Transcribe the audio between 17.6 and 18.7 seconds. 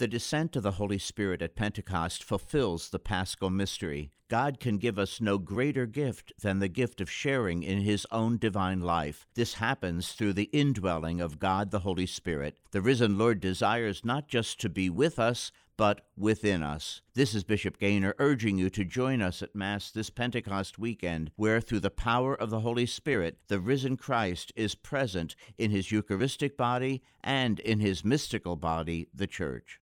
Gaynor urging you